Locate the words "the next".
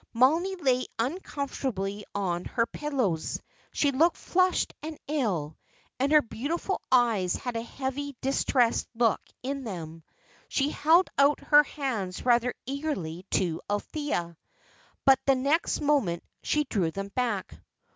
15.27-15.81